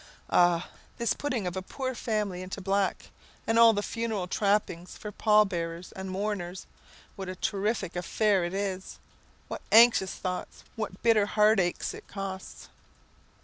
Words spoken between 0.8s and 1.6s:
this putting of